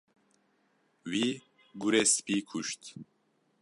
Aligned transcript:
Wî 1.09 1.27
gurê 1.81 2.03
spî 2.13 2.37
kuşt. 2.49 2.81